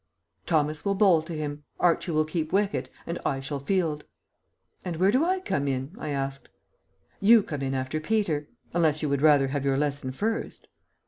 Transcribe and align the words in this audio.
"Thomas 0.47 0.83
will 0.83 0.95
bowl 0.95 1.21
to 1.21 1.33
him, 1.33 1.63
Archie 1.79 2.11
will 2.11 2.25
keep 2.25 2.51
wicket, 2.51 2.89
and 3.05 3.19
I 3.23 3.39
shall 3.39 3.59
field." 3.59 4.03
"And 4.83 4.95
where 4.95 5.11
do 5.11 5.23
I 5.23 5.39
come 5.41 5.67
in?" 5.67 5.91
I 5.99 6.09
asked. 6.09 6.49
"You 7.19 7.43
come 7.43 7.61
in 7.61 7.75
after 7.75 7.99
Peter. 7.99 8.47
Unless 8.73 9.03
you 9.03 9.09
would 9.09 9.21
rather 9.21 9.49
have 9.49 9.63
your 9.63 9.77
lesson 9.77 10.11
first." 10.11 10.67